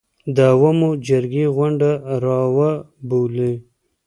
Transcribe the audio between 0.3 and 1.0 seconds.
د عوامو